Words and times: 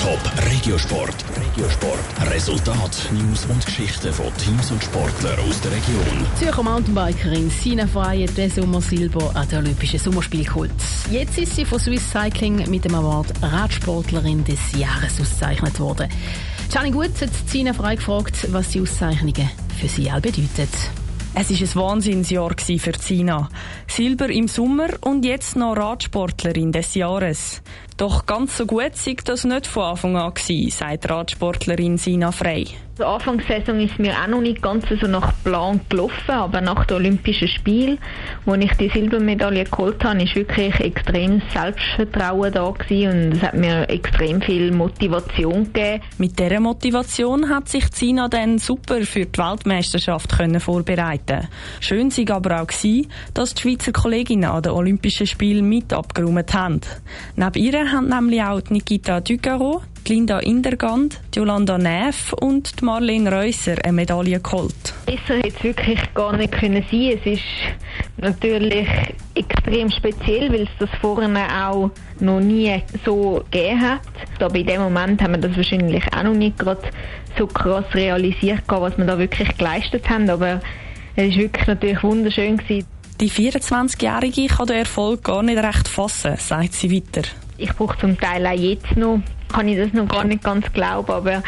Top 0.00 0.18
Regiosport. 0.50 1.14
Regiosport. 1.36 2.32
Resultat, 2.32 3.10
News 3.12 3.44
und 3.44 3.66
Geschichten 3.66 4.10
von 4.10 4.34
Teams 4.38 4.70
und 4.70 4.82
Sportlern 4.82 5.38
aus 5.40 5.60
der 5.60 5.72
Region. 5.72 6.26
Zürcher 6.38 6.62
Mountainbikerin 6.62 7.50
Sina 7.50 7.86
Frey 7.86 8.26
hat 8.26 8.34
den 8.34 8.48
Sommer 8.48 8.80
Silber 8.80 9.30
an 9.34 9.46
den 9.50 9.58
Olympischen 9.58 9.98
Sommerspielen 9.98 10.46
geholt. 10.46 10.70
Jetzt 11.10 11.36
ist 11.36 11.54
sie 11.54 11.66
von 11.66 11.78
Swiss 11.78 12.10
Cycling 12.10 12.70
mit 12.70 12.86
dem 12.86 12.94
Award 12.94 13.26
Radsportlerin 13.42 14.42
des 14.42 14.72
Jahres 14.74 15.20
ausgezeichnet 15.20 15.78
worden. 15.78 16.08
Gianni 16.70 16.92
Gut 16.92 17.20
hat 17.20 17.30
Sina 17.46 17.74
Frey 17.74 17.96
gefragt, 17.96 18.50
was 18.52 18.70
die 18.70 18.80
Auszeichnungen 18.80 19.50
für 19.78 19.88
sie 19.88 20.10
all 20.10 20.22
bedeuten. 20.22 20.68
Es 21.32 21.48
war 21.48 21.84
ein 21.84 21.88
Wahnsinnsjahr 21.90 22.54
für 22.58 22.92
Zina. 22.92 23.48
Silber 23.86 24.30
im 24.30 24.48
Sommer 24.48 24.88
und 25.02 25.24
jetzt 25.24 25.56
noch 25.56 25.76
Radsportlerin 25.76 26.72
des 26.72 26.94
Jahres. 26.94 27.62
Doch 28.00 28.24
ganz 28.24 28.56
so 28.56 28.64
gut 28.64 28.96
sei 28.96 29.14
das 29.22 29.44
nicht 29.44 29.66
von 29.66 29.82
Anfang 29.82 30.16
an 30.16 30.32
gewesen, 30.32 30.70
sagt 30.70 31.10
Radsportlerin 31.10 31.98
Sina 31.98 32.32
Frey. 32.32 32.68
Die 33.00 33.06
Anfangssaison 33.06 33.80
ist 33.80 33.98
mir 33.98 34.12
auch 34.12 34.26
noch 34.26 34.42
nicht 34.42 34.60
ganz 34.60 34.84
so 34.88 35.06
nach 35.06 35.32
Plan 35.42 35.80
gelaufen, 35.88 36.30
aber 36.32 36.60
nach 36.60 36.84
den 36.84 36.98
Olympischen 36.98 37.48
Spielen, 37.48 37.98
wo 38.44 38.54
ich 38.54 38.72
die 38.74 38.90
Silbermedaille 38.90 39.64
geholt 39.64 40.04
habe, 40.04 40.22
ist 40.22 40.34
wirklich 40.34 40.78
extrem 40.80 41.40
Selbstvertrauen 41.50 42.52
da 42.52 42.70
gewesen 42.70 43.10
und 43.10 43.32
es 43.36 43.42
hat 43.42 43.54
mir 43.54 43.88
extrem 43.88 44.42
viel 44.42 44.70
Motivation 44.72 45.64
gegeben. 45.64 46.02
Mit 46.18 46.38
dieser 46.38 46.60
Motivation 46.60 47.48
hat 47.48 47.70
sich 47.70 47.90
Zina 47.90 48.28
dann 48.28 48.58
super 48.58 49.00
für 49.02 49.24
die 49.24 49.38
Weltmeisterschaft 49.38 50.36
können 50.36 50.60
vorbereiten. 50.60 51.48
Schön 51.80 52.14
war 52.14 52.36
aber 52.36 52.60
auch 52.60 52.66
gewesen, 52.66 53.10
dass 53.32 53.54
die 53.54 53.62
Schweizer 53.62 53.92
Kolleginnen 53.92 54.50
an 54.50 54.62
den 54.62 54.72
Olympischen 54.72 55.26
Spielen 55.26 55.66
mit 55.66 55.94
abgeräumt 55.94 56.52
haben. 56.52 56.80
Neben 57.34 57.64
ihr 57.64 57.89
haben 57.92 58.08
nämlich 58.08 58.42
auch 58.42 58.60
Nikita 58.70 59.20
Dugaro, 59.20 59.82
Linda 60.08 60.40
Indergand, 60.40 61.20
Jolanda 61.34 61.78
Neff 61.78 62.32
und 62.32 62.82
Marlene 62.82 63.30
Reusser 63.30 63.76
eine 63.84 63.92
Medaille 63.92 64.40
geholt. 64.40 64.94
Besser 65.06 65.36
hätte 65.36 65.48
es 65.56 65.62
wirklich 65.62 66.00
gar 66.14 66.36
nicht 66.36 66.52
können 66.52 66.84
sein. 66.90 67.18
Es 67.18 67.26
ist 67.26 67.42
natürlich 68.16 68.88
extrem 69.34 69.90
speziell, 69.90 70.52
weil 70.52 70.62
es 70.62 70.68
das 70.78 70.90
vorne 71.00 71.46
auch 71.64 71.90
noch 72.18 72.40
nie 72.40 72.82
so 73.04 73.44
gegeben 73.50 73.80
hat. 73.80 74.00
Aber 74.40 74.56
in 74.56 74.66
dem 74.66 74.82
Moment 74.82 75.22
haben 75.22 75.34
wir 75.34 75.48
das 75.48 75.56
wahrscheinlich 75.56 76.04
auch 76.12 76.22
noch 76.24 76.34
nicht 76.34 76.58
gerade 76.58 76.82
so 77.38 77.46
krass 77.46 77.84
realisiert, 77.94 78.62
was 78.66 78.98
wir 78.98 79.04
da 79.04 79.18
wirklich 79.18 79.56
geleistet 79.56 80.08
haben. 80.08 80.28
Aber 80.28 80.60
es 81.14 81.28
ist 81.28 81.38
wirklich 81.38 81.66
natürlich 81.66 82.02
wunderschön 82.02 82.56
gewesen. 82.56 82.86
Die 83.20 83.30
24-Jährige 83.30 84.46
kann 84.46 84.66
den 84.66 84.76
Erfolg 84.76 85.22
gar 85.22 85.42
nicht 85.42 85.62
recht 85.62 85.88
fassen, 85.88 86.36
sagt 86.38 86.72
sie 86.72 86.90
weiter. 86.90 87.28
Ich 87.60 87.74
brauche 87.74 87.98
zum 87.98 88.18
Teil 88.18 88.46
auch 88.46 88.52
jetzt 88.52 88.96
noch, 88.96 89.20
kann 89.52 89.68
ich 89.68 89.76
das 89.76 89.92
noch 89.92 90.08
gar 90.08 90.24
nicht 90.24 90.42
ganz 90.42 90.72
glauben, 90.72 91.12
aber 91.12 91.42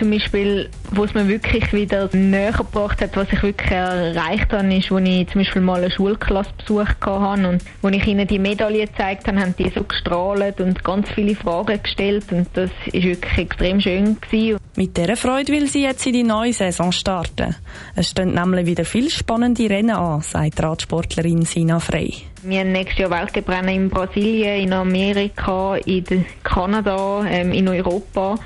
zum 0.00 0.10
Beispiel, 0.10 0.70
wo 0.92 1.04
es 1.04 1.12
mir 1.12 1.28
wirklich 1.28 1.72
wieder 1.74 2.08
näher 2.14 2.52
gebracht 2.52 3.02
hat, 3.02 3.16
was 3.16 3.28
ich 3.30 3.42
wirklich 3.42 3.70
erreicht 3.70 4.50
habe, 4.50 4.74
ist, 4.74 4.90
wo 4.90 4.96
ich 4.96 5.28
zum 5.28 5.42
Beispiel 5.42 5.60
mal 5.60 5.82
eine 5.82 5.90
Schulklasse 5.90 6.50
besucht 6.56 6.96
habe 7.02 7.46
und 7.46 7.62
wo 7.82 7.88
ich 7.88 8.06
ihnen 8.06 8.26
die 8.26 8.38
Medaille 8.38 8.86
gezeigt 8.86 9.28
habe, 9.28 9.38
haben 9.38 9.54
die 9.58 9.68
so 9.68 9.84
gestrahlt 9.84 10.58
und 10.60 10.82
ganz 10.82 11.10
viele 11.10 11.36
Fragen 11.36 11.82
gestellt 11.82 12.24
und 12.32 12.48
das 12.54 12.70
ist 12.86 13.04
wirklich 13.04 13.38
extrem 13.38 13.78
schön 13.80 14.18
gewesen. 14.18 14.58
Mit 14.74 14.96
dieser 14.96 15.16
Freude 15.16 15.52
will 15.52 15.66
sie 15.66 15.82
jetzt 15.82 16.06
in 16.06 16.14
die 16.14 16.22
neue 16.22 16.54
Saison 16.54 16.92
starten. 16.92 17.54
Es 17.94 18.10
stehen 18.10 18.32
nämlich 18.32 18.64
wieder 18.64 18.86
viele 18.86 19.10
spannende 19.10 19.68
Rennen 19.68 19.90
an, 19.90 20.22
sagt 20.22 20.62
Radsportlerin 20.62 21.42
Sina 21.42 21.78
Frey. 21.78 22.14
Wir 22.42 22.60
haben 22.60 22.72
nächstes 22.72 23.00
Jahr 23.00 23.10
Weltcuprennen 23.10 23.74
in 23.74 23.90
Brasilien, 23.90 24.62
in 24.62 24.72
Amerika, 24.72 25.76
in 25.76 26.24
Kanada, 26.42 27.22
ähm, 27.28 27.52
in 27.52 27.68
Europa. 27.68 28.36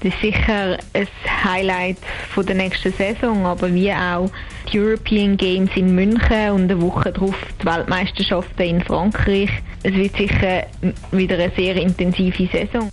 Das 0.00 0.12
ist 0.12 0.20
sicher 0.20 0.78
ein 0.92 1.08
Highlight 1.44 1.96
von 2.30 2.44
der 2.44 2.56
nächsten 2.56 2.92
Saison, 2.92 3.46
aber 3.46 3.72
wie 3.72 3.92
auch 3.92 4.30
die 4.72 4.80
European 4.80 5.36
Games 5.36 5.70
in 5.74 5.94
München 5.94 6.50
und 6.50 6.70
eine 6.70 6.80
Woche 6.80 7.12
darauf 7.12 7.34
die 7.60 7.66
Weltmeisterschaften 7.66 8.62
in 8.62 8.82
Frankreich. 8.82 9.50
Es 9.82 9.94
wird 9.94 10.16
sicher 10.16 10.66
wieder 11.12 11.36
eine 11.36 11.52
sehr 11.56 11.76
intensive 11.76 12.48
Saison. 12.52 12.90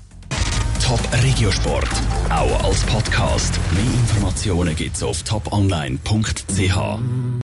Top 0.86 1.00
Regiosport, 1.24 1.90
auch 2.30 2.64
als 2.66 2.84
Podcast. 2.84 3.60
Mehr 3.74 3.84
Informationen 3.84 4.76
gibt's 4.76 5.02
auf 5.02 5.24
toponline.ch. 5.24 6.78